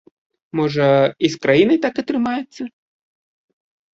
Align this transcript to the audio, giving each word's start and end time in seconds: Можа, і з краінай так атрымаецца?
Можа, 0.59 0.85
і 1.27 1.29
з 1.33 1.41
краінай 1.43 1.77
так 1.85 2.01
атрымаецца? 2.03 2.61